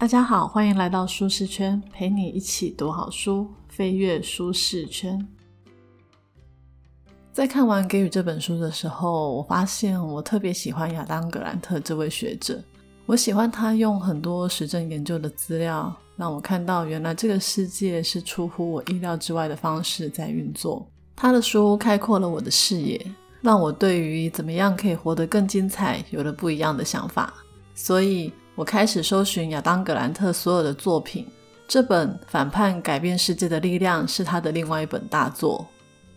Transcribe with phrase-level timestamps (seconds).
[0.00, 5.28] 大家好，欢迎来到舒适圈，陪你一起读好书，飞跃舒适圈。
[7.30, 12.58] 在看完《给予》这本书的时候，我发现我特别喜欢亚当·格兰特这位学者。
[13.04, 20.88] 我喜欢他用很多实证研究的资料，让我看到原来这个世界是出乎我意料之外的方式在运作。
[21.14, 22.98] 他的书开阔了我的视野，
[23.42, 27.34] 让我对于怎么样可以活得更精彩有了不一样的想法。
[27.74, 28.32] 所以。
[28.60, 31.26] 我开始搜寻亚当·格兰特所有的作品，
[31.66, 35.66] 这本《反叛改变世界的力量》是他的另外一本大作。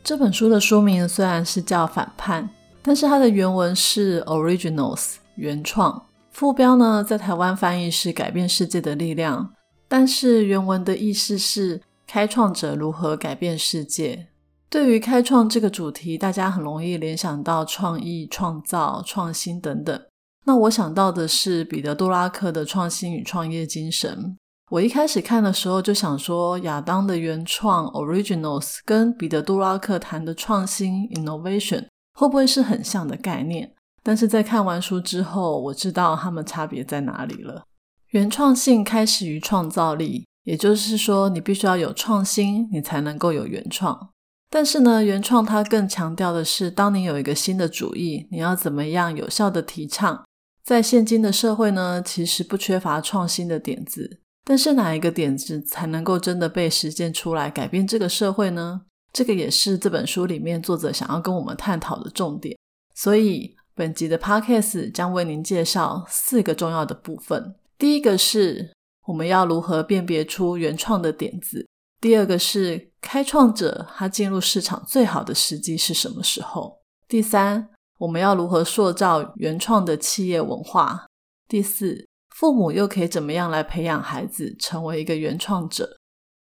[0.04, 2.44] 这本书的书名虽然是叫《反叛》，
[2.82, 9.54] 但是它的原文是 “Originals” 原创，副标呢在台湾翻译是“改变世界的力量”，
[9.88, 14.28] 但是原文的意思是“开创者如何改变世界”。
[14.70, 19.98] 对于开创这个主题，大家很容易联想到创意、创造、创新等等。
[20.46, 24.38] 那我想到的是彼得·杜拉克的创新与创业精神。
[24.72, 31.86] 我一开始看的时候就想说，亚当的原创 （Originals） 跟彼得·杜拉克谈的创新 （Innovation）
[32.20, 33.72] 会不会是很像的概念？
[34.04, 37.64] 但是在看完书之后，我知道他们差别在哪里了。
[38.10, 44.10] 原创性开始于创造力，也就是说，你必须要有创新，你才能够有原创。
[44.50, 50.24] 但是呢，原创它更强调的是，当你有一个新的主意，你要怎么样有效的提倡？
[50.66, 58.82] 在现今的社会呢，其实不缺乏创新的点子，但是哪一个点子才能够真的被实践出来，改变这个社会呢？
[59.12, 62.58] 这个也是这本书里面作者想要跟我们探讨的重点。
[62.96, 67.56] 所以，本集的 podcast 将为您介绍四个重要的部分。
[67.78, 68.72] 第一个是
[69.06, 71.66] 我们要如何辨别出原创的点子；
[72.00, 77.73] 第二个是开创者他进入市场最好的时机是什么时候；第三。
[78.04, 81.06] 我们要如何塑造原创的企业文化？
[81.48, 85.98] 第四，父母又可以怎么样来培养孩子成为一个原创者？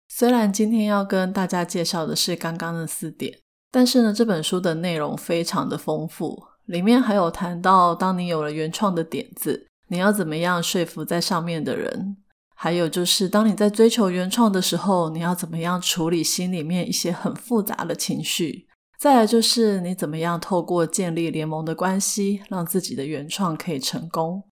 [0.10, 3.38] 虽然今天要跟大家介绍的是刚刚的四点，
[3.72, 12.18] 但是呢，这本书的内容非常的丰富，里面还有谈到，当你有了原创的点子，你要怎么样说服在上面的人？
[12.56, 18.68] 还有就是，当你在追求原创的时候，你要怎么样处理心里面一些很复杂的情绪？
[19.02, 24.44] 再来就是你怎么样透过建立联盟的关系，让自己的原创可以成功。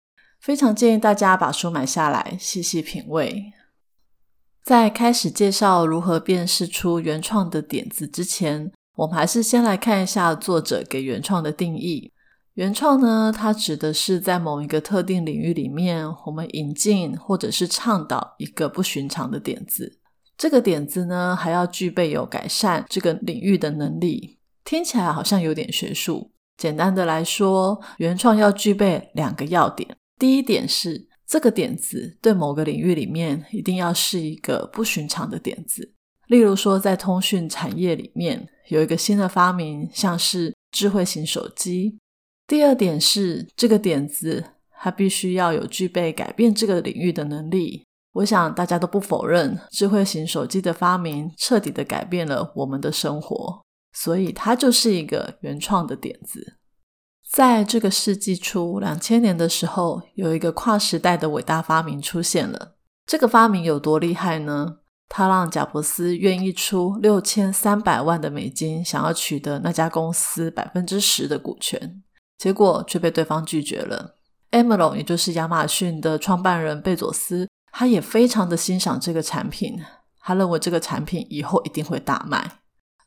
[0.41, 3.53] 非常建议大家把书买下来，细细品味。
[4.63, 12.11] 在开始介绍如何辨识出原创的点子之前，我们还是先来看一下作者给原创的定义。
[12.55, 19.99] 原创呢，它指的是在某一个特定领域里面，我们引进或者是倡导一个不寻常的点子。
[20.35, 24.38] 这个点子呢，还要具备有改善这个领域的能力。
[24.69, 26.29] 听起来好像有点学术。
[26.55, 29.97] 简单的来说，原创要具备两个要点。
[30.19, 35.95] 第一点是，这个点子对某个领域里面一定要是一个不寻常的点子。
[36.27, 41.97] 例如说，在通讯产业里面有一个新的发明，像是智慧型手机。
[42.45, 44.45] 第二点是，这个点子
[44.79, 47.83] 它必须要有具备改变这个领域的能力。
[48.13, 53.63] 我想大家都不否认，智慧型手机的发明彻底的改变了我们的生活。
[53.93, 56.57] 所以它就是一个原创的点子。
[57.29, 62.75] 在这个世纪初，两千年的时候，有一个跨时代的伟大发明出现了。
[63.05, 64.77] 这个发明有多厉害呢？
[65.07, 72.03] 它让贾伯斯愿意出六千三百万的美金，想要取得那家公司百分之十的股权，
[72.37, 74.15] 结果却被对方拒绝了。
[74.51, 79.79] a m a z 也就是亚马逊的创办人贝佐斯，他也非常的欣赏这个产品，
[80.19, 82.58] 他认为这个产品以后一定会大卖。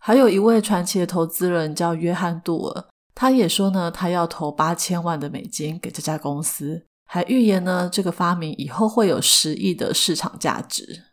[0.05, 11.05] 还有一位传奇的投资人叫约翰·杜尔，他也说呢，他要投八千万的美金给这家公司，还预言呢，这个发明以后会有十亿的市场价值。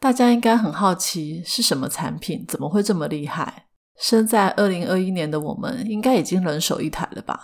[0.00, 3.66] 大家应该很好奇是什么产品，怎么会这么厉害？
[3.96, 7.38] 生在二零二一年的我们，应该已经人手一台了吧？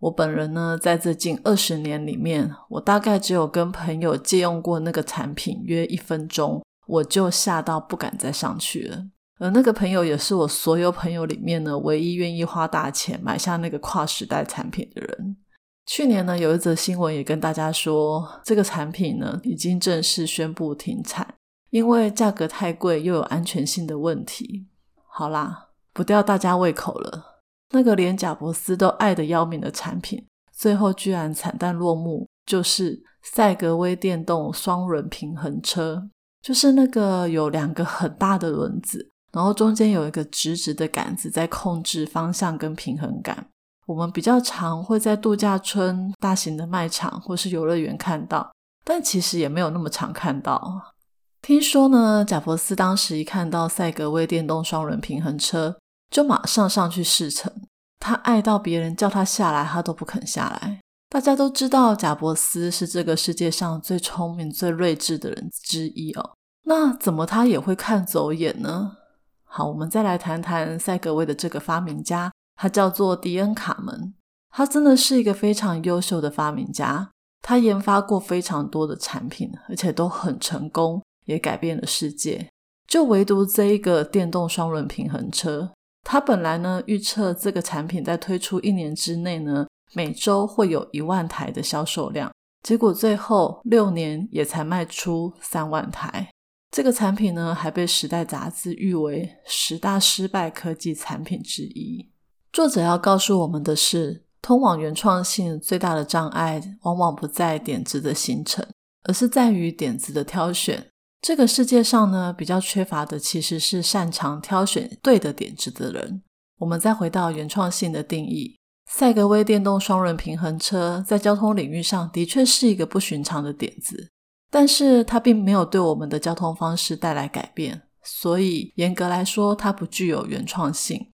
[0.00, 9.04] 我本人呢，在这近二十年里面，我大概只有跟朋友借用过那个产品约一分钟，我就吓到不敢再上去了。
[9.38, 15.36] 而那个朋友也是我所有朋友里面呢唯一愿意花大钱买下那个跨时代产品的人。
[15.84, 21.34] 去年呢有一则新闻也跟大家说，这个产品呢已经正式宣布停产，
[21.70, 24.66] 因为价格太贵又有安全性的问题。
[25.06, 36.08] 好啦，不吊大家胃口了，那个连贾伯斯都爱得要命的产品，最后居然惨淡落幕，就是赛格威电动双轮平衡车，
[36.42, 39.12] 就是那个有两个很大的轮子。
[39.36, 43.46] 然后中间有一个直直的杆子在控制方向跟平衡感。
[43.86, 48.50] 我们比较常会在度假村、大型的卖场或是游乐园看到，
[48.82, 50.94] 但其实也没有那么常看到。
[51.42, 55.76] 听说呢，贾伯斯当时一看到赛格威电动双轮平衡车，
[56.10, 57.52] 就马上上去试乘。
[58.00, 60.80] 他爱到别人叫他下来，他都不肯下来。
[61.10, 66.32] 大家都知道贾伯斯是这个世界上最聪明、最睿智的人之一哦。
[66.64, 68.96] 那怎么他也会看走眼呢？
[69.46, 74.12] 好，我们再来谈谈赛格威的这个发明家，他叫做迪恩·卡门。
[74.50, 77.10] 他真的是一个非常优秀的发明家，
[77.42, 82.48] 他研发过非常多的产品，而且都很成功，也改变了世界。
[82.86, 85.72] 就唯独这一个电动双轮平衡车，
[86.04, 89.66] 他本来呢预测这个产品在推出一年之内呢。
[89.94, 92.30] 每周会有一万台的销售量，
[92.62, 96.28] 结果最后六年也才卖出三万台。
[96.70, 102.10] 这个产品呢，还被《时代》杂志誉为十大失败科技产品之一。
[102.52, 108.66] 作者要告诉我们的是，通往原创性最大的障碍，往往不在点子的形成，
[109.04, 110.86] 而是在于点子的挑选。
[111.22, 116.22] 这个世界上呢，比较缺乏的其实是擅长挑选对的点子的人。
[116.58, 118.56] 我们再回到原创性的定义。
[118.90, 124.10] 赛格威电动双轮平衡车在交通领域上的确是一个不寻常的点子，
[124.56, 131.08] 但是它并没有对我们的交通方式带来改变，所以严格来说，它不具有原创性。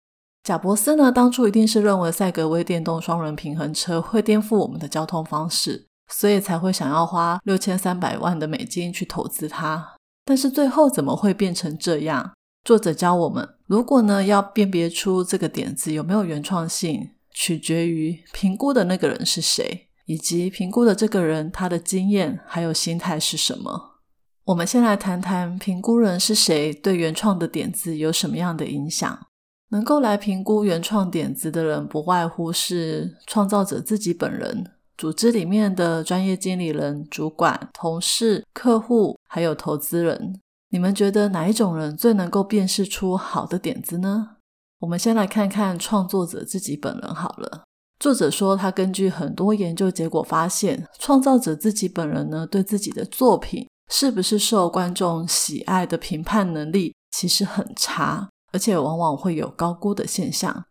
[0.42, 9.94] 贾伯斯呢，当初一定是认为赛格威电动双轮平衡车会颠覆我们的交通方式，所以才会想要花六千三百万的美金去投资它。
[10.24, 12.32] 但是最后怎么会变成这样？
[12.64, 17.10] 作者教我们，如果呢要辨别出这个点子有没有原创性。
[17.40, 24.00] 取决于评估的那个人是谁，以及评估的这个人他的经验还有心态是什么。
[24.46, 29.26] 我们先来谈谈评估人是谁对原创的点子有什么样的影响。
[29.68, 40.40] 能够来评估原创点子的人，不外乎是创造者自己本人、组织里面的专业经理人、主管、同事、客户，还有投资人。
[40.70, 44.36] 你们觉得哪一种人最能够辨识出好的点子呢？
[44.78, 47.64] 我们先来看看创作者自己本人好了。
[47.98, 60.64] 作者说，他根据很多研究结果发现，创造者自己本人呢，对自己的作品是不是受观众喜爱的评判能力其实很差，而且往往会有高估的现象。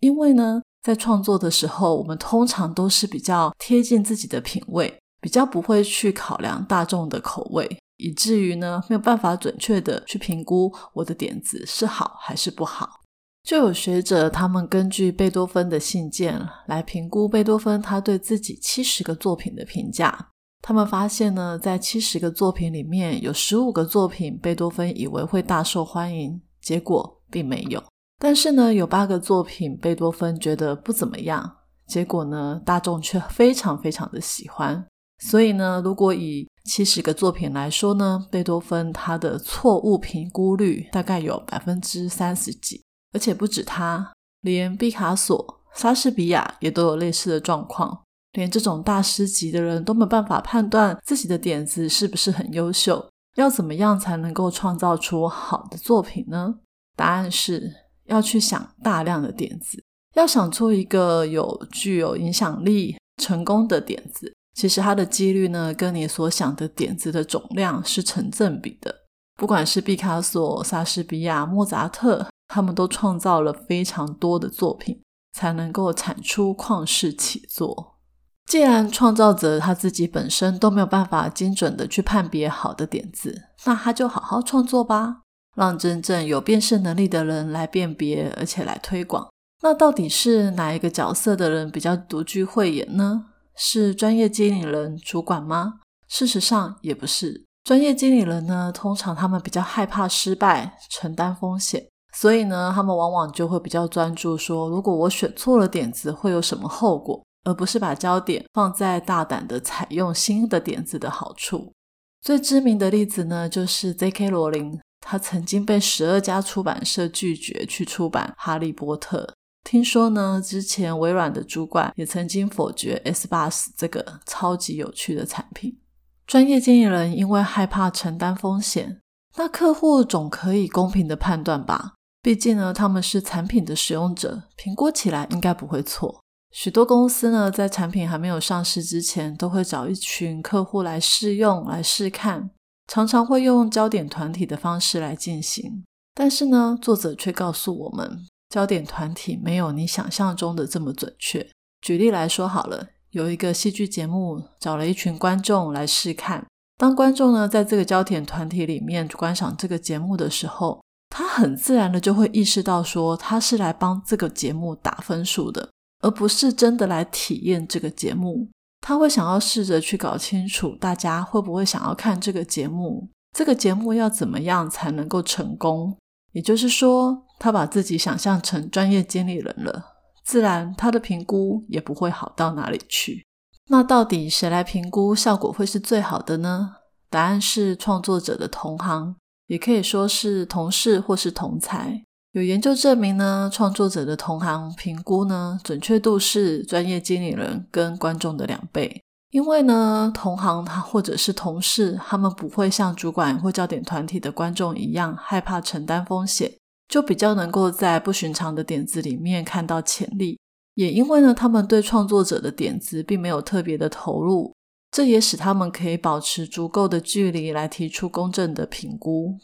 [0.00, 13.01] 因为呢，在创作的时候，我们通常都是比较贴近自己的品味，比较不会去考量大众的口味，以至于呢，没有办法准确的去评估我的点子是好还是不好。
[13.42, 20.28] 就有学者，他们根据贝多芬的信件来评估贝多芬他对自己七十个作品的评价。
[20.62, 27.82] 他们发现呢，在七十个作品里面有十五个作品贝多芬以为会大受欢迎，结果并没有。
[28.20, 31.56] 但是呢，有八个作品贝多芬觉得不怎么样，
[31.88, 34.86] 结果呢，大众却非常非常的喜欢。
[35.18, 42.84] 所以呢，如果以七十个作品来说呢，贝多芬他的错误评估率大概有百分之三十几。
[43.12, 48.02] 而且不止他，连毕卡索、莎士比亚也都有类似的状况。
[48.32, 56.54] 连这种大师级的人都没办法判断自己的点子是不是很优秀，要怎么样才能够创造出好的作品呢？
[56.96, 57.70] 答案是
[58.06, 59.84] 要去想大量的点子，
[60.14, 64.34] 要想出一个有具有影响力、成功的点子。
[64.54, 68.94] 其实它的几率呢，跟你所想的点子的总量是成正比的。
[69.38, 72.26] 不管是毕卡索、莎士比亚、莫扎特。
[72.52, 75.00] 他们都创造了非常多的作品，
[75.32, 77.96] 才能够产出旷世奇作。
[78.44, 85.22] 既然创造者他自己本身都没有办法精准的去判别好的点子，那他就好好创作吧，
[85.56, 89.30] 让真正有辨识能力的人来辨别，而且来推广。
[89.62, 93.26] 那到底是哪一个角色的人比较独具慧眼呢？
[93.56, 95.74] 是专业经理人、主管吗？
[96.08, 97.46] 事实上也不是。
[97.64, 101.86] 专业经理人呢，通常他们比较害怕失败，承担风险。
[102.14, 111.72] 所以呢，他们往往就会比较专注，说如果我选错了点子会有什么后果，而不是把焦点放在大胆的采用新的点子的好处。
[112.20, 114.30] 最知名的例子呢，就是 J.K.
[114.30, 119.24] 罗琳，他曾经被十二家出版社拒绝去出版《哈利波特》。
[119.68, 125.78] 听说呢，之前微软的主管也曾经否决 S Bus 这个超级有趣的产品。
[126.26, 129.00] 专业经理人因为害怕承担风险，
[129.36, 131.94] 那客户总可以公平的判断吧。
[132.22, 136.22] 毕竟呢，他们是产品的使用者，评估起来应该不会错。
[136.52, 142.50] 许多公司呢，在产品还没有上市之前，都会找一群客户来试用、来试看，
[142.86, 145.82] 常常会用焦点团体的方式来进行。
[146.14, 151.48] 但是呢，作者却告诉我们，焦点团体没有你想象中的这么准确。
[151.80, 156.46] 举例来说好了，有一个戏剧节目，找了一群观众来试看。
[156.76, 160.80] 当观众呢在这个焦点团体里面观赏这个节目的时候，
[161.14, 165.68] 他很自然的就会意识到说，他是来帮这个节目打分数的，
[166.00, 168.48] 而不是真的来体验这个节目。
[168.80, 173.10] 他会想要试着去搞清楚，大家会不会想要看这个节目？
[173.36, 175.94] 这个节目要怎么样才能够成功？
[176.32, 179.84] 也就是说，他把自己想象成专业经理人了，
[180.24, 183.22] 自然他的评估也不会好到哪里去。
[183.68, 186.76] 那到底谁来评估效果会是最好的呢？
[187.10, 189.14] 答案是创作者的同行，
[189.52, 192.02] 也可以说是同事或是同才。
[192.32, 199.02] 有研究证明呢，创作者的同行评估呢，准确度是专业经理人跟观众的两倍。
[199.28, 206.50] 因为呢，同行他或者是同事，他们不会像主管或焦点团体的观众一样害怕承担风险，
[206.88, 210.38] 就比较能够在不寻常的点子里面看到潜力。
[210.76, 214.54] 也因为呢，他们对创作者的点子并没有特别的投入，
[214.92, 219.38] 这也使他们可以保持足够的距离来提出公正的评估。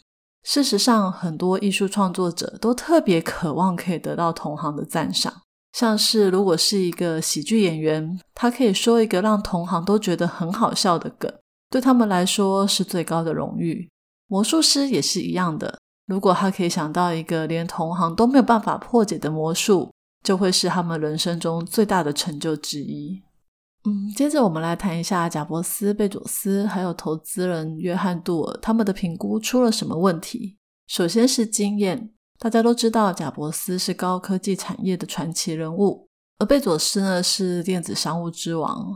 [0.45, 5.33] 事实上，很多艺术创作者都特别渴望可以得到同行的赞赏。
[5.73, 11.33] 像是如果是一个喜剧演员，他可以说一个让同行都觉得很好笑的梗，
[11.71, 13.89] 对他们来说是最高的荣誉。
[14.27, 19.91] 魔术师也是一样的，如果他可以想到一个连同行都没有办法破解的魔术，
[20.25, 23.23] 就会是他们人生中最大的成就之一。
[23.89, 30.59] 嗯，接着我们来谈一下贾伯斯、贝佐斯还有投资人约翰·杜尔他们的评估出了什么问题。
[30.89, 36.07] 首先是经验，大家都知道贾伯斯是高科技产业的传奇人物，
[36.39, 38.95] 而贝佐斯呢是电子商务之王。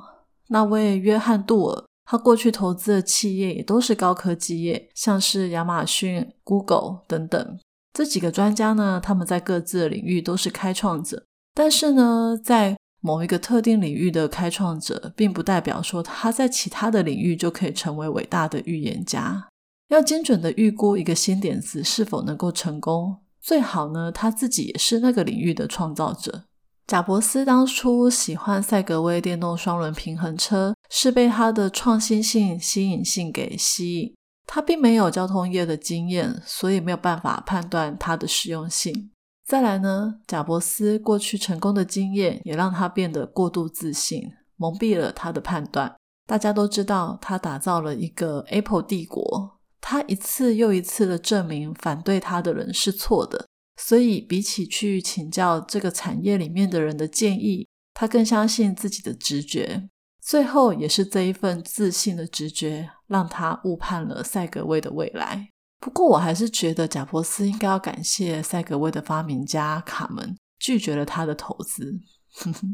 [0.48, 7.58] 那位约翰·杜尔，他过去投资的企业也都是高科技业，像是亚马逊、Google 等等。
[7.94, 19.48] 这几个专家呢，他们在各自的领域都是开创者，但是呢，在某一个特定领域的开创者，并不代表说他在其他的领域就可以成为伟大的预言家。
[19.88, 26.44] 要精准的预估一个新点子是否能够成功，最好呢他自己也是那个领域的创造者。
[26.86, 34.14] 贾伯斯当初喜欢赛格威电动双轮平衡车，是被他的创新性、新颖性给吸引。
[34.46, 39.10] 他并没有交通业的经验，所以没有办法判断它的实用性。
[39.52, 45.94] 再来呢，贾伯斯过去成功的经验也让他变得过度自信，蒙蔽了他的判断。
[46.26, 53.44] 大家都知道，他打造了一个 Apple 帝国，他一次又一次的证明反对他的人是错的。
[53.76, 59.86] 所以，比起去请教这个产业里面的人的建议，他更相信自己的直觉。
[60.22, 65.50] 最后，也是这一份自信的直觉，让他误判了赛格威的未来。
[65.82, 71.98] 不过，我还是觉得贾伯斯应该要感谢赛格威的发明家卡门拒绝了他的投资。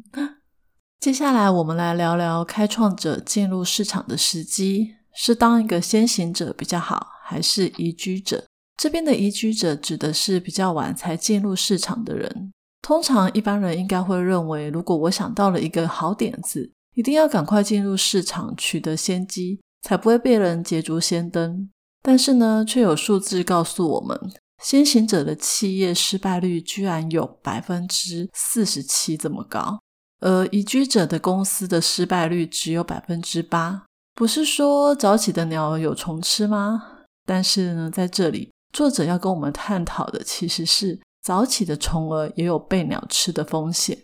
[1.00, 8.44] 接下来，我们来聊聊开创者进入市场的时机：是当一个先行者比较好，还是移居者？
[8.76, 12.52] 这边的移居者指的是比较晚才进入市场的人。
[12.82, 21.70] 通常，一般人应该会认为，如果我想到了一个好点子，一定要赶快进入市场，取得先机，才不会被人捷足先登。
[22.02, 24.19] 但是呢，却有数字告诉我们，
[24.62, 29.81] 先行者的企业失败率居然有百分之四十七这么高，
[30.21, 33.85] 而移居者的公司的失败率只有百分之八。
[34.14, 36.83] 不是说早起的鸟儿有虫吃吗？
[37.26, 43.99] 但是呢，在这里，作者要跟我们探讨的其实是早起的虫儿也有被鸟吃的风险。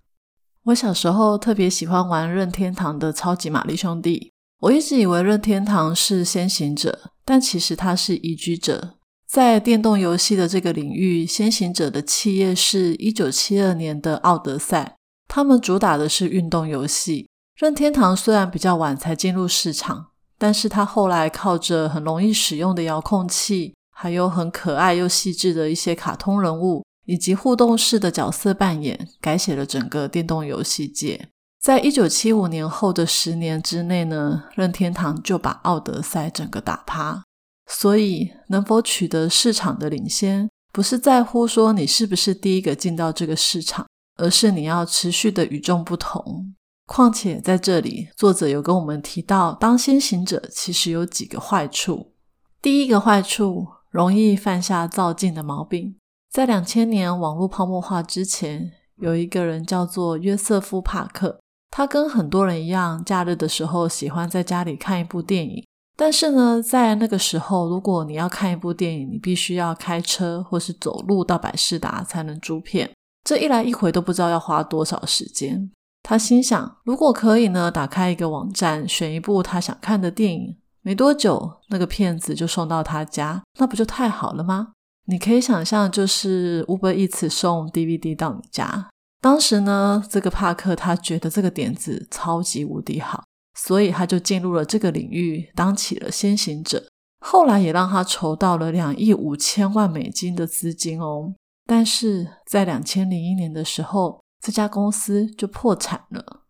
[0.64, 4.33] 我小时候特别喜欢玩任天堂的超级玛丽兄弟。
[4.64, 8.94] 我一直以为任天堂是先行者，但其实它是移居者。
[9.26, 14.96] 在电动游戏的这个领域，先行者的企业是一九七二年的奥德赛，
[15.28, 17.28] 他们主打的是运动游戏。
[17.58, 20.06] 任天堂虽然比较晚才进入市场，
[20.38, 31.28] 但是它后来靠着很容易使用的遥控器，还有很可爱又细致的一些卡通人物，以及互动式的角色扮演，改写了整个电动游戏界。
[31.64, 37.24] 在一九七五年后的十年之内呢，任天堂就把奥德赛整个打趴。
[37.66, 43.86] 所以，能否取得市场的领先，不是在乎说你是不是第一个进到这个市场，
[44.18, 46.54] 而是你要持续的与众不同。
[46.84, 52.12] 况且，在这里，作者有跟我们提到，当先行者其实有几个坏处。
[52.60, 55.96] 第一个坏处，容易犯下造镜的毛病。
[56.30, 61.40] 在两千年网络泡沫化之前，有一个人叫做约瑟夫·帕克。
[61.76, 65.66] 他跟很多人一样，假日的时候喜欢在家里看一部电影。
[65.96, 72.88] 但是呢，在那个时候，如果你要看一部电影，你必须要开车或是走路到百事达才能租片。
[73.24, 75.68] 这一来一回都不知道要花多少时间。
[76.04, 84.68] 他心想，如果可以呢，打开一个网站，选一部他想看的电影，没多久，那个片子就送到他家，那不就太好了吗？
[85.06, 88.90] 你可以想象，就是 Uber Eats 送 DVD 到你家。
[89.24, 93.24] 当时呢，这个帕克他觉得这个点子超级无敌好，
[93.58, 96.84] 所以他就进入了这个领域，当起了先行者。
[97.20, 101.32] 后来也让他筹到了两亿五千万美金的资金哦。
[101.64, 106.42] 但是在两千零一年的时候，这家公司就破产了。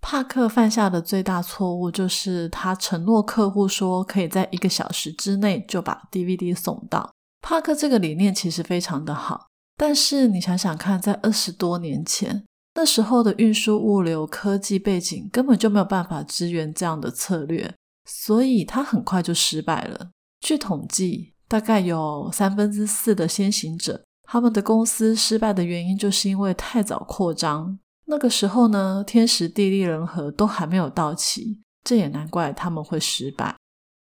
[0.00, 7.10] 帕克犯下的最大错误就是他承诺客户说可以在一个小时之内就把 DVD 送到。
[7.42, 9.48] 帕克这个理念其实非常的好，
[9.80, 12.44] 但是你想想看，在二十多年前，
[12.74, 20.10] 那时候的运输物流科技背景根本就没有办法支援这样的策略，所以他很快就失败了。
[20.42, 27.78] 据统计，大概有三分之四的先行者，他们的公司失败的原因就是因为太早扩张。
[28.04, 33.56] 那个时候呢，天时地利人和都还没有到齐，这也难怪他们会失败。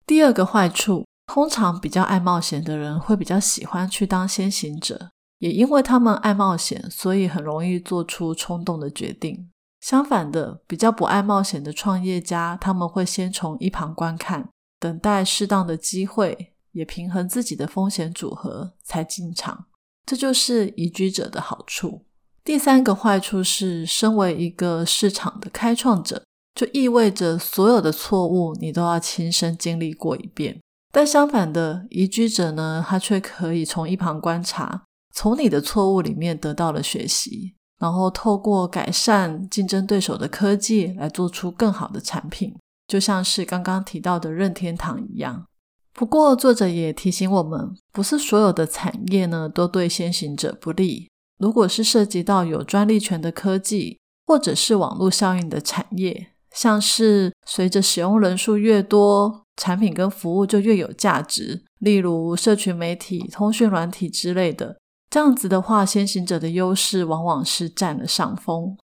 [0.05, 9.49] 第二个坏处，通常比较爱冒险的人会比较喜欢去当先行者，也因为他们爱冒险，所以很容易做出冲动的决定。
[9.81, 14.49] 相反的，比较不爱冒险的创业家，他们会先从一旁观看。
[14.79, 19.65] 等待适当的机会，也平衡自己的风险组合才进场，
[20.05, 22.05] 这就是移居者的好处。
[22.43, 26.23] 第三个坏处是，身为一个市场的开创者，
[26.55, 30.59] 就意味着所有的错误你都要亲身经历过一遍。
[30.91, 34.85] 但相反的，移居者呢，他却可以从一旁观察，
[35.19, 42.55] 从你的错误里面得到了学习，然后透过改善竞争对手的科技来做出更好的产品。
[42.87, 45.45] 就像是刚刚提到的任天堂一样，
[45.91, 51.09] 不过作者也提醒我们，不是所有的产业呢都对先行者不利。
[51.37, 64.78] 如果是涉及到有专利权的科技，或者是网络效应的产业，像是随着使用人数越多，产品跟服务就越有价值，例如社群媒体、通讯软体之类的，
[65.09, 68.77] 这样子的话，先行者的优势往往是占了上风。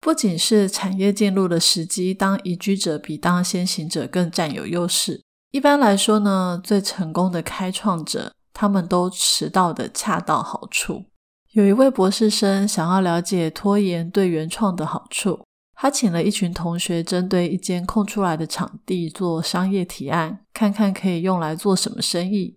[0.00, 5.22] 不仅是产业进入的时机，当移居者比当先行者更占有优势。
[5.50, 11.04] 一般来说呢，最成功的开创者，他们都迟到的恰到好处。
[11.52, 22.56] 有一位博士生想要了解拖延对原创的好处，他请了一群同学针对一间空出来的场地做商业提案，看看可以用来做什么生意。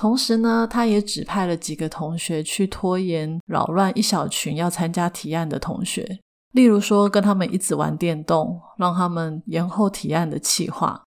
[0.00, 6.20] 同时呢，他也指派了几个同学去拖延扰乱一小群要参加提案的同学。
[6.52, 11.02] 例如说，跟他们一直玩电动，让他们延后提案的企划，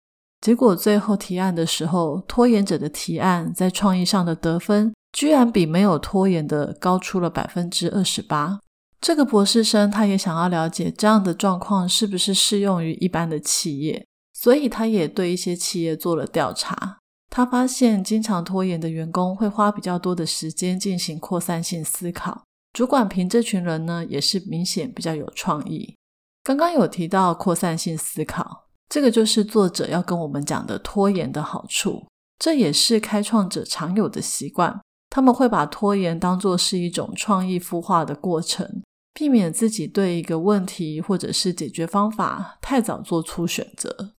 [0.40, 8.58] 结果最后提案的时候，拖延者的提案在创意上的得分，居然比没有拖延的高出了百分之二十八。
[9.02, 16.96] 这个博士生他也想要了解这样的状况是不是适用于一般的企业，所以他也对一些企业做了调查。
[17.30, 22.42] 他发现，经常拖延的员工会花比较多的时间进行扩散性思考。
[22.72, 25.94] 主管凭这群人呢，也是明显比较有创意。
[26.44, 32.06] 刚刚有提到扩散性思考，这个就是作者要跟我们讲的拖延的好处。
[32.38, 44.14] 这也是开创者常有的习惯，他们会把拖延当作是一种创意孵化的过程，避免自己对一个问题或者是解决方法太早做出选择。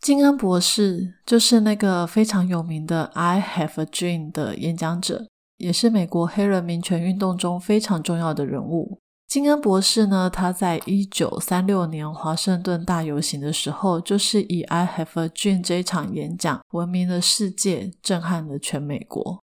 [0.00, 5.26] 金恩博士就是那个非常有名的 “I have a dream” 的演讲者。
[5.58, 8.98] 也是美国黑人民权运动中非常重要的人物。
[9.28, 19.42] 金恩博士呢，他在一九三六年华盛顿大游行的时候，就是以 "I have a dream" 这一场演讲闻名了世界，震撼了全美国。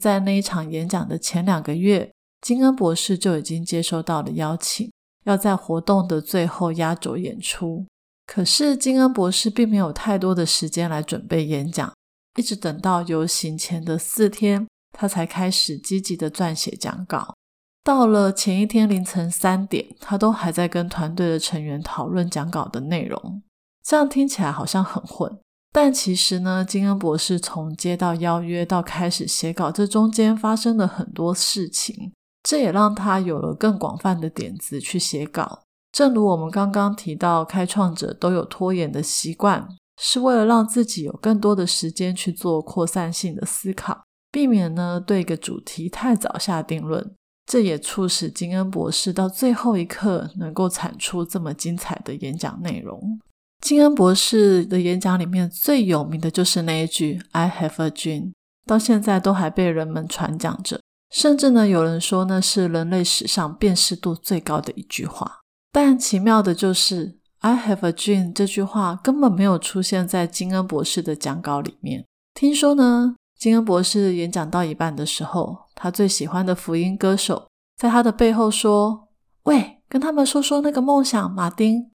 [0.00, 2.10] 在那一场演讲的前两个月，
[2.40, 4.90] 金恩博士就已经接收到了邀请，
[5.24, 7.86] 要在活动的最后压轴演出。
[8.34, 11.92] 可是金恩博士并没有太多的时间来准备演讲，
[12.38, 14.66] 一直等到游行前的四天。
[14.98, 17.34] 他才开始积极的撰写讲稿。
[17.82, 23.42] 到了前一天凌晨三点，他都还在跟团队的成员讨论讲稿的内容。
[23.84, 25.38] 这样听起来好像很混，
[25.70, 35.62] 但其实呢，金恩博士从接到邀约到开始写稿，这中间发生了很多事情，这也让他有了更广泛的点子去写稿。
[35.92, 39.68] 正如我们刚刚提到，开创者都有拖延的习惯，
[40.00, 44.02] 是为了让自己有更多的时间去做扩散性的思考。
[44.30, 53.20] 避免呢对一个主题太早下定论，这也促使金恩博士到最后一刻能够产出这么精彩的演讲内容。
[53.60, 58.32] 金恩博士的演讲里面最有名的就是那一句 “I have a dream”，
[58.66, 65.41] 到现在都还被人们传讲着，甚至呢有人说那是人类史上辨识度最高的一句话。
[65.72, 72.04] 但奇妙的就是，“I have a dream” 这句话根本没有出现在金恩博士的讲稿里面。
[72.34, 79.08] 听说呢，金恩博士演讲到一半的时候，他最喜欢的福音歌手在他的背后说
[79.44, 81.90] ：“喂，跟他们说说那个梦想。”马丁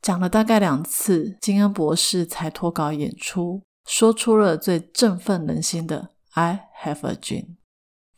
[0.00, 6.10] 讲了大概两次，金恩博士才脱稿演出，说出了最振奋人心的。
[6.32, 7.56] I have a dream。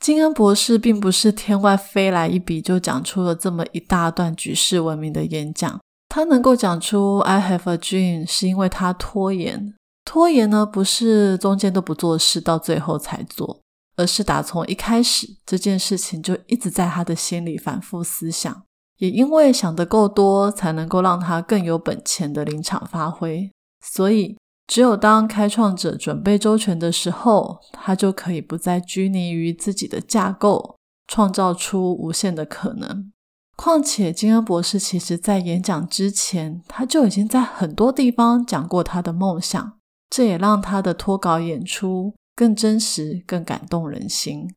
[0.00, 5.78] 金恩博士并不是天外飞来一笔就讲出了这么一大段举世闻名的演讲。
[6.08, 9.74] 他能够讲出 I have a dream，是因为他拖延。
[10.06, 13.60] 拖延呢，不是中间都不做事，到最后才做，
[13.96, 18.62] 而是打从一开始这件事情就一直在他的心里反复思想。
[18.96, 23.50] 也因为想得够多，才能够让他更有本钱的临场发挥。
[23.84, 24.39] 所以。
[24.70, 30.76] 只有当开创者准备周全的时候，他就可以不再拘泥于自己的架构，
[31.08, 33.10] 创造出无限的可能。
[33.56, 39.72] 况且，金恩博士其实在演讲之前，他就已经在很多地方讲过他的梦想，
[40.08, 44.54] 这也让他的脱稿演出更真实、更感动人心。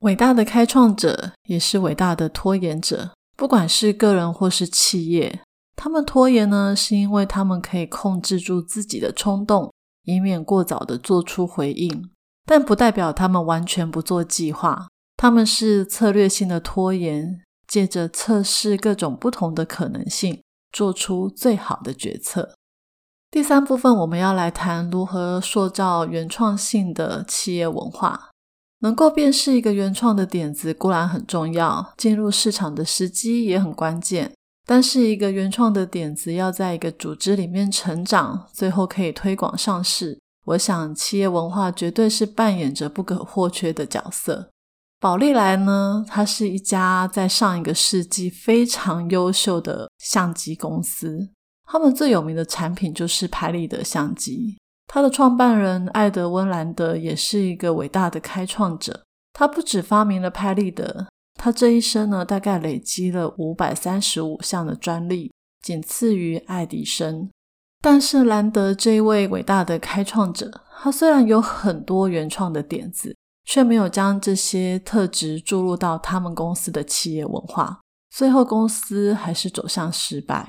[0.00, 5.40] 伟大的开创者也是伟大的拖延者，不管是个人或是企业。
[5.76, 9.72] 他们拖延呢，是因为他们可以控制住自己的冲动，
[10.04, 12.10] 以免过早的做出回应。
[12.44, 14.88] 但不代表他们完全不做计划。
[15.16, 22.54] 他们是策略性的拖延，借着测试各种不同的可能性，做出最好的决策。
[23.30, 28.30] 第三部分，我们要来谈如何塑造原创性的企业文化。
[28.80, 34.35] 能够辨识一个原创的点子固然很重要，进入市场的时机也很关键。
[34.68, 44.50] 但是，一个原创的点子要在一个组织里面成长，最后可以推广上市，我想企业文化绝对是扮演着不可或缺的角色。
[44.98, 51.30] 宝利来呢，它是一家在上一个世纪非常优秀的相机公司，
[51.64, 54.56] 他们最有名的产品就是拍立得相机。
[54.88, 61.06] 它的创办人艾德温兰德也是一个伟大的开创者，他不止发明了拍立得。
[61.36, 67.30] 他这一生呢，大概累积了五百三十五项的专利，仅次于爱迪生。
[67.82, 80.48] 但是兰德这一位伟大的开创者，他虽然有很多原创的点子，却没有将这些特质注入到他们公司的企业文化，最后公司还是走向失败。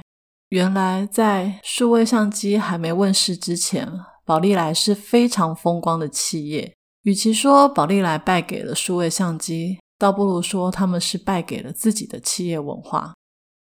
[0.49, 3.87] 原来在数位相机还没问世之前，
[4.25, 6.73] 宝丽来是非常风光的企业。
[7.03, 13.13] 与其说宝丽来败给了数位相机，倒不如说，他们是败给了自己的企业文化。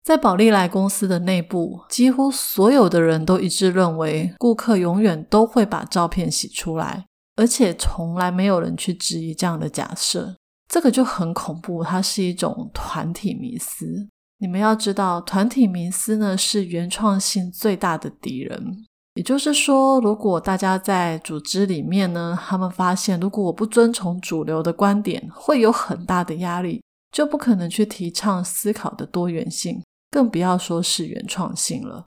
[0.04, 10.36] 在宝丽来公司的内部，几乎所有的人都一致认为，顾客永远都会把照片洗出来，而且从来没有人去质疑这样的假设。
[10.68, 14.08] 这个就很恐怖，它是一种团体迷思。
[14.40, 18.86] 你们要知道，团体迷思呢，是原创性最大的敌人。
[19.16, 32.04] 也就是说，如果大家在组织里面呢，他们发现如果我不遵从主流的观点，会有很大的压力，就不可能去提倡思考的多元性，更不要说是原创性了。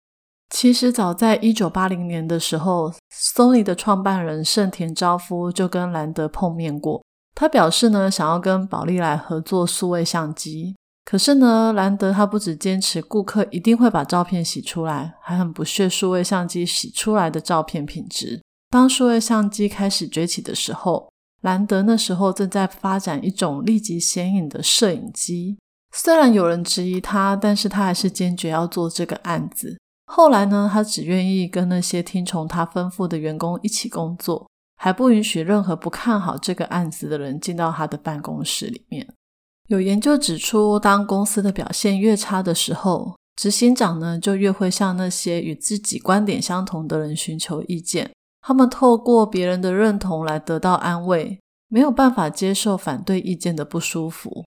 [0.50, 7.02] 其实早在一九八零年的时候，Sony 的创办人盛田昭夫就跟兰德碰面过，
[7.34, 10.76] 他表示呢，想要跟宝丽来合作数位相机。
[11.08, 18.42] 可是呢，兰德他不只坚持顾客一定会把照片洗出来，还很不屑数位相机洗出来的照片品质。
[18.68, 21.08] 当数位相机开始崛起的时候，
[21.40, 25.56] 兰德那时候正在发展一种立即显影的摄影机。
[25.96, 29.78] 虽然有人质疑他，但是他还是坚决要做这个案子。
[30.12, 39.08] 后来呢，他只愿意跟那些听从他吩咐的员工一起工作，还不允许任何不看好这个案子的人进到他的办公室里面。
[39.68, 48.10] 有研究指出，当公司的表现越差的时候，执行长呢就越会向那些与自己观点相同的人寻求意见。
[48.40, 54.44] 他们透过别人的认同来得到安慰，没有办法接受反对意见的不舒服。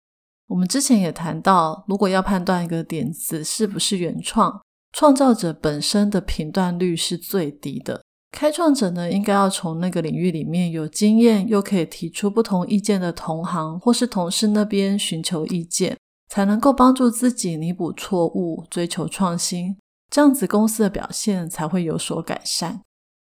[0.47, 4.59] 我们之前也谈到，如果要判断一个点子是不是原创，
[4.91, 8.01] 创造者本身的评断率是最低的。
[8.31, 15.97] 开创者呢，应该要从那个领域里面有经验，又可以提出不同意见的同行或是同事那边寻求意见，
[16.29, 19.75] 才能够帮助自己弥补错误，追求创新，
[20.09, 22.81] 这样子公司的表现才会有所改善。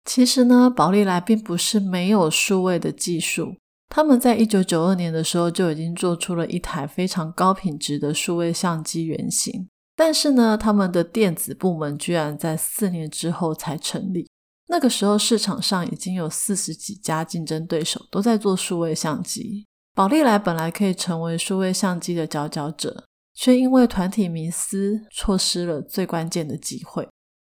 [0.04, 3.54] 其实呢，宝利来并不是没有数位的技术，
[3.88, 14.28] 他们在一九九二年的时候就已经做出了一台非常高品质的数位相机原型，但是呢，他们的电子部门居然在四年之后才成立。
[14.70, 19.66] 那个时候，市场上已经有四十几家竞争对手都在做数位相机。
[19.96, 23.04] 宝丽来本来可以成为数位相机的佼佼者，
[23.34, 27.08] 却因为团体迷思错失了最关键的机会。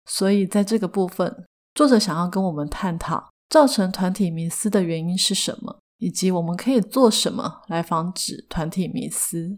[0.04, 9.56] 所以在这个部分，作者想要跟我们探讨造成团体迷思的原因是什么，以及我们可以做什么来防止团体迷思。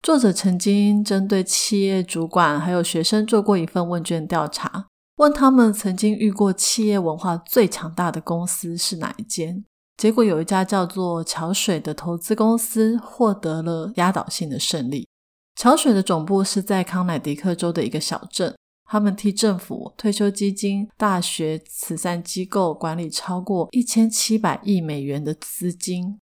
[0.00, 4.86] 作者曾经针对企业主管还有学生做过一份问卷调查，
[5.20, 9.62] 问他们曾经遇过企业文化最强大的公司是哪一间？
[9.98, 15.06] 结果有一家叫做桥水的投资公司获得了压倒性的胜利。
[15.56, 18.56] 桥水的总部是在康乃狄克州的一个小镇，
[18.88, 26.18] 他们替政府、退休基金、大学、慈善机构管理超过一千七百亿美元的资金。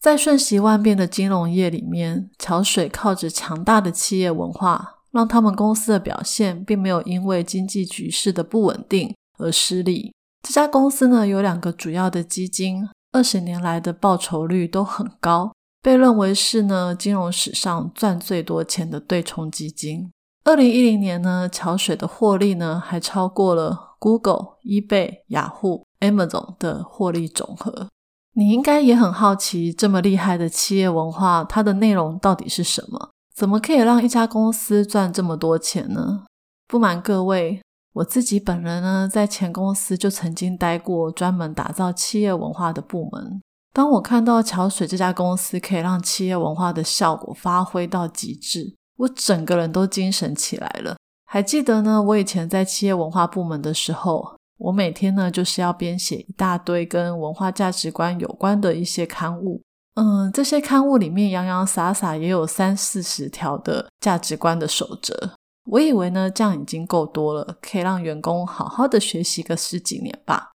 [0.00, 10.14] 在瞬息万变的金融业里面，桥水靠着强大的企业文化，让他们公司的表现并没有因为经济局势的不稳定而失利。
[10.46, 15.52] 这家公司呢，有两个主要的基金，二十年来的报酬率都很高，
[15.82, 20.08] 被认为是呢金融史上赚最多钱的对冲基金。
[20.44, 27.88] 二零一零年呢，桥水的获利呢还超过了 Google、eBay、雅虎、Amazon 的获利总和。
[28.34, 33.10] 你应该也很好奇，这么厉害的企业文化，它的内容到底是什么？
[33.38, 36.24] 怎么可以让一家公司赚这么多钱呢？
[36.66, 43.40] 不瞒各位，我自己本人呢，在前公司就曾经待过专门打造企业文化的部门。
[43.72, 50.96] 当我看到桥水这家公司可以让企业文化的效果发挥到极致，我整个人都精神起来了。
[51.24, 54.34] 还记得呢，我以前在企业文化部门的时候。
[54.56, 59.62] 我每天呢，就是要编写一大堆跟文化价值观有关的一些刊物。
[60.00, 65.32] 嗯，这些刊物里面洋洋洒洒也有三四十条的价值观的守则。
[65.64, 70.52] 我以为呢，这样已经够多了，可以让员工好好的学习个十几年吧。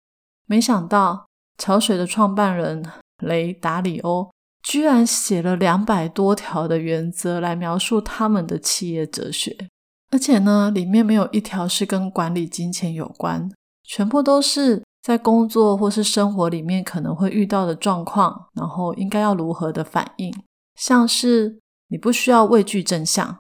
[0.46, 1.26] 没想到，
[1.58, 2.86] 潮水的创办人
[3.24, 4.30] 雷达里欧
[4.62, 9.68] 居然写了两百多条的原则来描述他们的企业哲学，
[10.12, 13.50] 而且呢，里面没有一条是跟管理金钱有关。
[13.84, 20.34] 全部都是在工作或是生活里面可能会遇到的状况，然后应该要如何的反应。
[20.76, 23.40] 像是你不需要畏惧真相，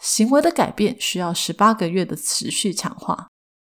[0.00, 3.28] 行为的改变需要十八个月的持续强化，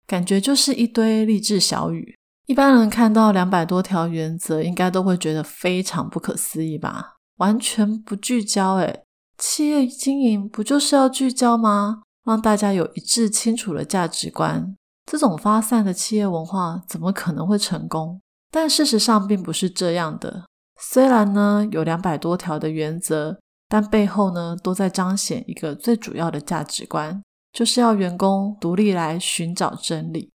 [0.05, 2.15] 感觉就是一堆励志小语。
[2.45, 7.15] 一般人看到两百多条原则，应该都会觉得非常不可思议吧？
[7.37, 9.03] 完全不聚焦，诶
[9.37, 12.03] 企业经营不就是要聚焦吗？
[12.25, 14.75] 让大家有一致清楚的价值观。
[15.05, 18.19] 这种发散的企业文化怎么可能会成功？
[18.51, 20.45] 但事实上并不是这样的。
[20.79, 30.31] 虽然呢有两百多条的原则，但背后呢都在彰显一个最主要的价值观，就是要员工独立来寻找真理。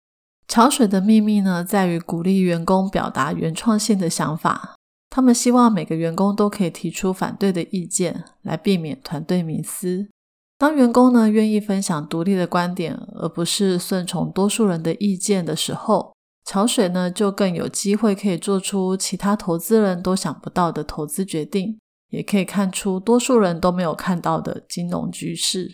[0.46, 4.74] 潮水的秘密呢在于鼓励员工表达原创性的想法。
[5.11, 10.09] 他们希望每个员工都可以提出反对的意见，来避免团队迷思。
[10.56, 16.14] 当员工呢愿意分享独立的观点，而不是顺从多数人的意见的时候，
[16.44, 21.78] 潮水呢就更有机会可以做出其他投资人都想不到的投资决定，
[22.10, 25.72] 也可以看出多数人都没有看到的金融局势。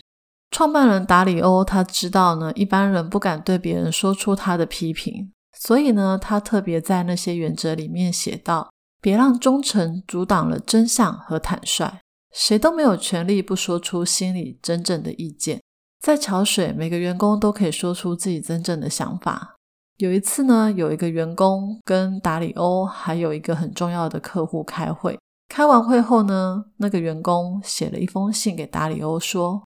[0.49, 11.99] 创办人达里欧他知道呢，一般人不敢对别人说出他的批评，所以呢，他特别在那些原则里面写道：别让忠诚阻挡了真相和坦率。
[12.33, 15.61] 谁都没有权利不说出心里真正的意见。
[15.99, 19.55] 在桥水，每个员工都可以说出自己真正的想法。
[19.97, 25.19] 有一次呢，有一个员工跟达里欧还有一个很重要的客户开会。
[25.47, 29.61] 开完会后呢，那个员工写了一封信给达里欧，说：“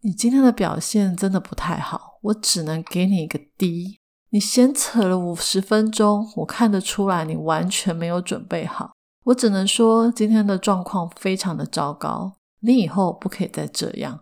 [0.00, 3.98] 你今天的表现真的不太好，我只能给你一个 D。
[4.30, 8.92] 你闲扯了五十分钟，我看得出来你完全没有准备好。”
[9.24, 12.32] 我只能说，今天的状况非常的糟糕。
[12.60, 14.20] 你以后不可以再这样。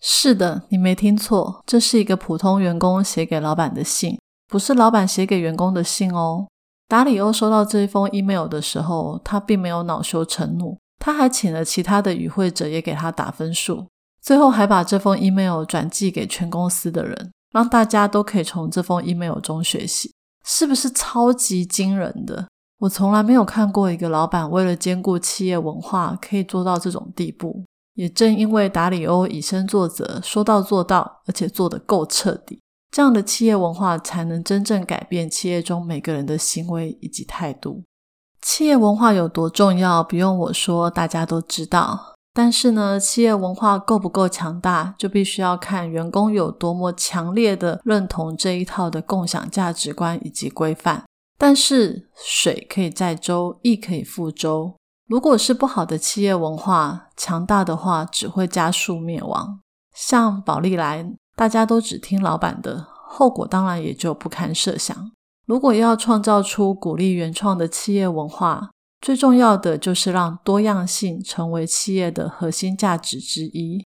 [0.00, 6.46] 是的，你没听错，这是一个普通员工写给老板的信，不是老板写给员工的信哦。
[6.86, 13.86] 达里欧收到这一封 email 的时候，他并没有恼羞成怒，他还请了其他的与会者也给他打分数，
[14.22, 22.48] 最后还把这封 email 转寄给全公司的人，让大家都可以从这封 email 中学习，是不是超级惊人的？
[22.78, 27.64] 我从来没有看过一个老板为了兼顾企业文化可以做到这种地步。
[27.94, 32.60] 也正因为达里欧以身作则，说到做到，而且做得够彻底，
[32.92, 37.82] 这样的企业文化才能真正改变企业中每个人的行为以及态度。
[38.40, 42.14] 企业文化有多重要，不用我说，大家都知道。
[42.32, 51.02] 但是呢，企业文化够不够强大，就必须要看员工有多么强烈的认同这一套的共享价值观以及规范。
[51.38, 54.74] 但是水可以载舟，亦可以覆舟。
[55.06, 59.60] 如果是不好的企业文化，强大的话只会加速灭亡。
[59.94, 65.12] 像宝利来，大家都只听老板的，后果当然也就不堪设想。
[65.46, 68.70] 如果要创造出鼓励原创的企业文化，
[69.00, 73.86] 最重要的就是让多样性成为企业的核心价值之一。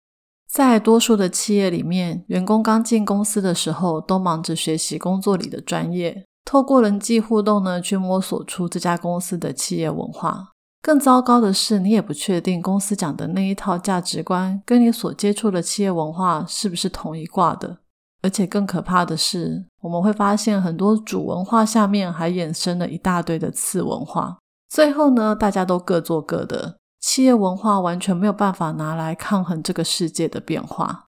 [0.49, 10.49] 在多数的企业里面，员工刚进公司的时候都忙着学习工作里的专业，透过人际互动呢，去摸索出这家公司的企业文化。
[10.81, 17.77] 更糟糕的是，你也不确定公司讲的那一套价值观跟你所接触的企业文化是不是同一挂的。
[18.21, 24.37] 而且更可怕的是，我们会发现很多主文化下面还衍生了一大堆的次文化。
[24.67, 31.05] 最后呢，大家都各做各的，企业文化完全没有办法拿来抗衡这个世界的变化。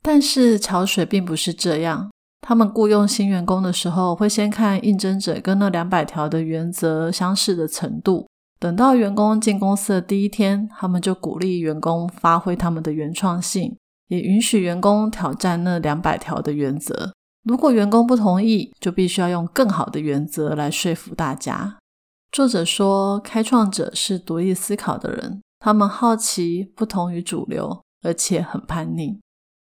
[0.00, 2.12] 但是桥水并不是这样，
[2.46, 8.28] 他们雇佣新员工的时候，会先看应征者跟那两百条的原则相似的程度。
[8.60, 13.74] 等到员工进公司的第一天，他们就鼓励员工发挥他们的原创性。
[14.08, 17.14] 也允许员工挑战那两百条的原则。
[17.44, 21.78] 如果员工不同意，就必须要用更好的原则来说服大家。
[22.30, 29.18] 作者说，开创者是独立思考的人，他们好奇，不同于主流，而且很叛逆。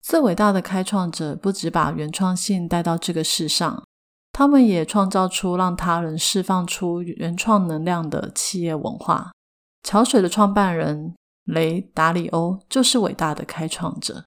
[0.04, 3.82] 最伟大的开创者不只把原创性带到这个世上，
[4.32, 9.32] 他们也创造出让他人释放出原创能量的企业文化。
[9.82, 11.14] 桥水的创办人。
[11.46, 14.24] 雷达里欧就是伟大的开创者。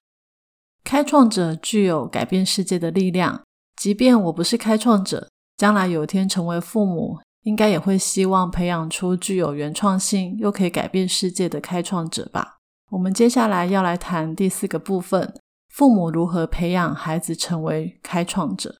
[0.84, 3.42] 开创者具有改变世界的力量。
[3.74, 12.58] 即便我不是开创者，将来有一天成为父母，应该也会希望培养出具有原创性又可以改变世界的开创者吧。
[12.92, 15.34] 我们接下来要来谈第四个部分：
[15.78, 18.74] 父母如何培养孩子成为开创者。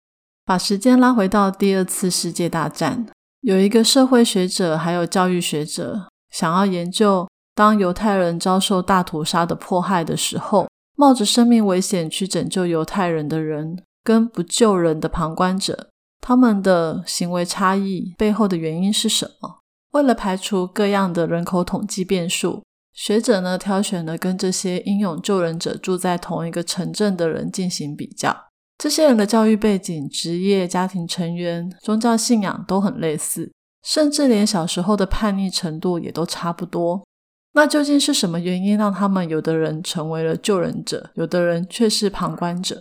[0.45, 3.07] 把时间拉回到第二次世界大战，
[3.43, 7.29] 有一个社会学者还有教育学者想要研究。
[7.55, 19.61] 当犹太人遭受大屠杀的迫害的时候，冒着生命危险去拯救犹太人的人，跟不救人的旁观者，他们的行为差异背后的原因是什么？
[19.93, 22.65] 为了排除各样的人口统计变数，
[22.99, 28.37] 学者呢挑选了跟这些英勇救人者住在同一个城镇的人进行比较。
[28.77, 33.53] 这些人的教育背景、职业、家庭成员、宗教信仰都很类似，
[33.85, 37.07] 甚至连小时候的叛逆程度也都差不多。
[37.53, 42.81] 那究竟是什么原因让他们有的人成为了救人者，有的人却是旁观者？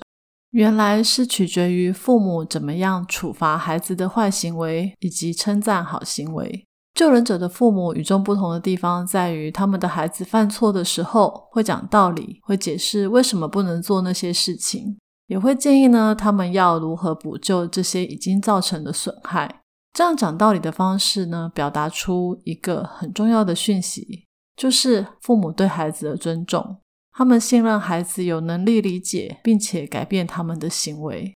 [0.50, 6.67] 原来是取决于父母怎么样处罚孩子的坏行为，以及称赞好行为。
[6.98, 19.62] 救人者的父母与众不同的地方在于，他们的孩子犯错的时候会讲道理，会解释为什么不能做那些事情，也会建议呢他们要如何补救这些已经造成的损害。
[19.94, 24.26] 这样讲道理的方式呢，表达出一个很重要的讯息。
[24.56, 26.78] 就是父母对孩子的尊重，
[27.12, 31.32] 他们信任孩子有能力理解并且改变他们的行为。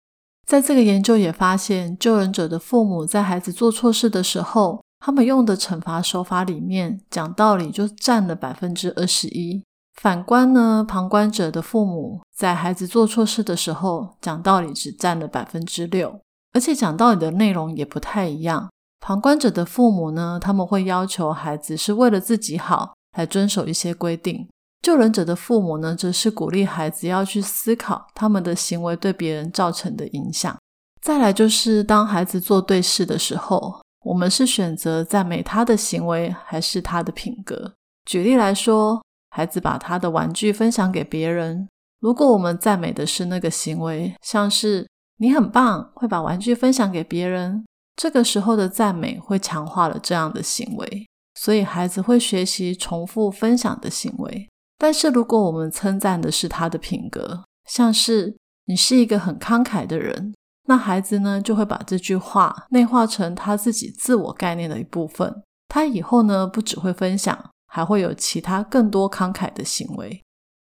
[0.46, 9.64] 在这个研究也发现，救人者的父母在孩子做错事的时候，他们用的惩罚手法里面讲道理就占了百分之二十一。
[10.02, 16.20] 反观呢，旁观者的父母在孩子做错事的时候，讲道理只占了百分之六，
[16.54, 18.70] 而且讲道理的内容也不太一样。
[19.00, 22.94] 旁观者的父母呢，他们会要求孩子是为了自己好。
[23.18, 24.48] 来遵守一些规定。
[24.84, 30.56] 救人者的父母呢，则是鼓励孩子要去思考他们的行为对别人造成的影响。
[31.02, 37.74] 再来就是，当孩子做对事的时候，我们是选择赞美他的行为，还是他的品格？
[38.06, 41.68] 举例来说，孩子把他的玩具分享给别人，
[42.00, 51.06] 如果我们赞美的是那个行为，像是你很棒，会把玩具分享给别人，这个时候的赞美会强化了这样的行为。
[51.36, 60.34] 所以孩子会学习重复分享的行为，但是如果我们称赞的是他的品格，像是你是一个很慷慨的人，
[60.68, 65.44] 那孩子呢就会把这句话内化成他自己自我概念的一部分。
[65.68, 70.22] 他以后呢不只会分享，还会有其他更多慷慨的行为。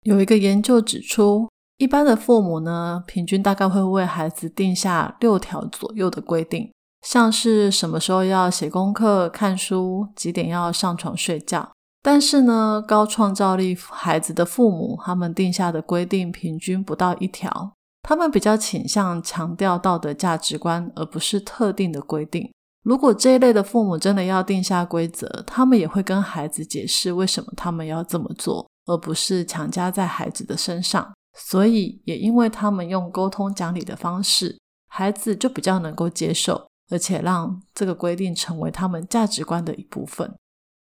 [0.02, 6.72] 有一个研究指出，一般的父母呢，平均大概会为孩子定下六条左右的规定。
[7.02, 11.70] 像是什么时候要写功课、看书，几点要上床睡觉。
[12.02, 17.72] 但是呢，高创造力孩子的父母，他们定下的规定平均不到一条。
[18.08, 22.50] 他们比较倾向强调道德价值观，而不是特定的规定。
[22.82, 31.12] 如果这一类的父母真的要定下规则，他们也会跟孩子解释为什么他们要这么做，而不是强加在孩子的身上。
[31.36, 36.66] 所以，也因为他们用沟通讲理的方式，孩子就比较能够接受。
[36.90, 40.34] 而且让这个规定成为他们价值观的一部分。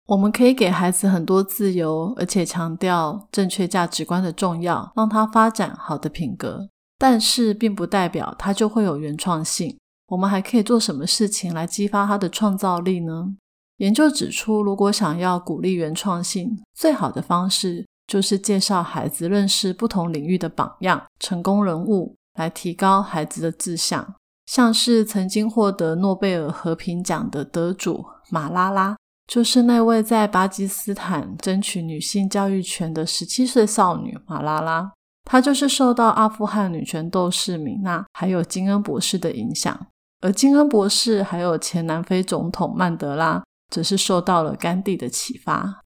[0.06, 6.68] 我们可以给孩子很多自由，而且强调正确价值观的重要，让他发展好的品格。
[6.98, 9.76] 但是，并不代表他就会有原创性。
[10.08, 13.34] 我们还可以做什么事情来激发他的创造力呢？
[13.78, 24.14] 研究指出，如果想要鼓励原创性，最好的方式就是介绍孩子认识不同领域的榜样、成功人物，来提高孩子的志向。
[24.46, 34.92] 像是曾经获得诺贝尔和平奖的得主马拉拉，就是那位在巴基斯坦争取女性教育权的十七岁少女马拉拉。
[35.26, 39.86] 她就是受到阿富汗女权斗士米娜还有金恩博士的影响。
[40.22, 45.82] 而金恩博士还有前南非总统曼德拉，则是受到了甘地的启发。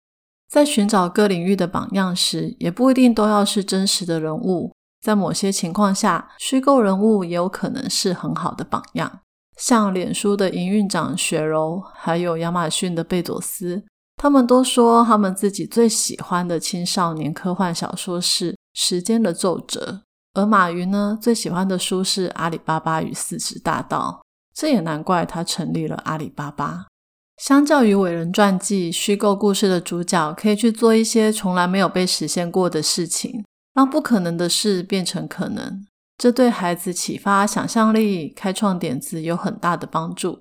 [0.49, 9.21] 在寻找各领域的榜样时，也不一定都要是真实的人物，在某些情况下，虚构人物也有可能是很好的榜样。
[9.57, 13.85] 像脸书的营运长雪柔，还有亚马逊的贝佐斯，
[14.17, 18.53] 他们都说他们自己最喜欢的青少年科幻小说是
[18.83, 20.03] 《时间的奏折》。
[20.41, 24.23] 而马云呢，最喜欢的书是《阿里巴巴与四十大盗》，
[24.55, 26.87] 这也难怪他成立了阿里巴巴。
[27.37, 35.85] 相较于伟人传记，虚构故事的主角可以去做一些从来没有被实现过的事情，让不可能的事变成可能。
[36.17, 40.39] 这对孩子启发想象力、开创点子有很大的帮助。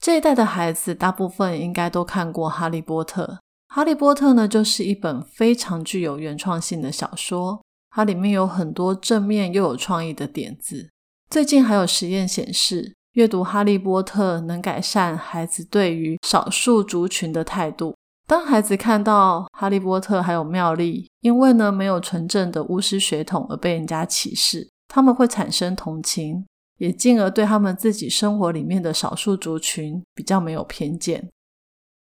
[0.00, 3.24] 这一代的孩子大部分应该都看过《哈利波特》。
[3.68, 7.60] 《哈利波特》呢，就是一本非常具有原创性的小说。
[7.90, 10.90] 它里面有很多正面又有创意的点子。
[11.30, 17.94] 最近还有实验显示，阅读《哈利波特》能改善孩子对于少数族群的态度。
[18.26, 26.44] 当孩子看到哈利波特还有妙丽因为呢没有纯正的巫师血统而被人家歧视，他们会产生同情，
[26.76, 31.28] 也进而对他们自己生活里面的少数族群比较没有偏见。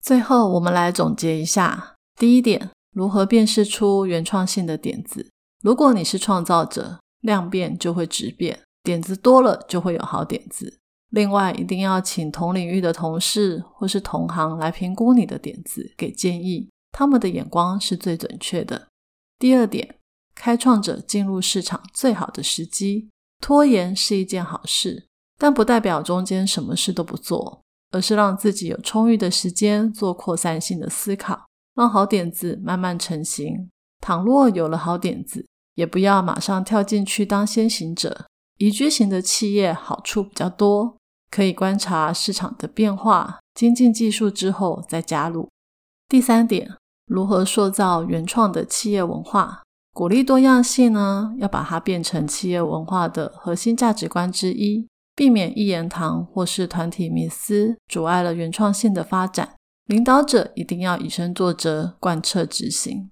[0.02, 5.30] 最后，我们来总结一下：第一点，如何辨识出原创性的点子？
[5.64, 10.80] 如果你是创造者，量变就会质变，点子多了就会有好点子。
[11.10, 18.88] 另外，一定要请同领域的同事或是同行来评估你的点子，给建议，他们的眼光是最准确的。
[19.40, 19.96] 第二点，
[20.36, 23.10] 开创者进入市场最好的时机，
[23.42, 31.46] 拖延是一件好事，但不代表中间什么事都不做，而是让自己有充裕的时间做扩散性的思考，
[31.76, 33.70] 让好点子慢慢成型。
[34.00, 35.46] 倘若有了好点子，
[35.76, 38.26] 也不要马上跳进去当先行者。
[38.58, 40.98] 宜居型的企业好处比较多，
[41.30, 45.50] 可以观察市场的变化，精进技术之后再加入。
[46.10, 46.76] 第三点，
[47.06, 49.62] 如何塑造原创的企业文化？
[49.94, 51.34] 鼓励多样性呢？
[51.38, 59.56] 要把它变成企业文化的核心价值观之一，避免一言堂或是团体迷思，阻碍了原创性的发展。
[59.86, 63.10] 领导者一定要以身作则，贯彻执行。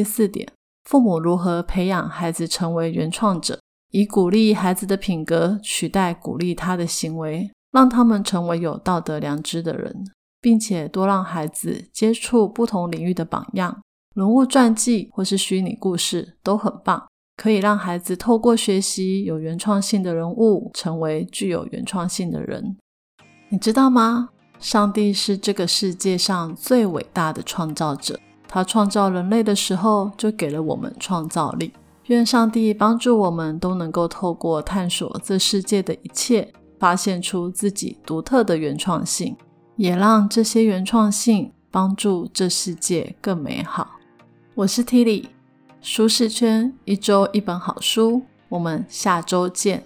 [0.00, 0.50] 第四点，
[0.84, 9.94] 父母如何培养孩子成为原创者，以鼓励孩子的品格取代鼓励他的行为，让他们成为有道德良知的人，
[10.40, 13.82] 并且多让孩子接触不同领域的榜样，
[14.14, 22.78] 人物传记或是虚拟故事都很棒，可以让孩子透过学习有原创性的人物，成为具有原创性的人。
[23.50, 24.30] 你知道吗？
[24.58, 28.18] 上帝是这个世界上最伟大的创造者。
[28.52, 31.72] 他创造人类的时候，就给了我们创造力。
[32.06, 39.36] 愿上帝帮助我们都能够透过探索这世界的一切，发现出自己独特的原创性，
[39.76, 43.88] 也让这些原创性帮助这世界更美好。
[44.56, 45.26] 我是 Tilly，
[45.80, 49.84] 舒适圈一周一本好书，我们下周见。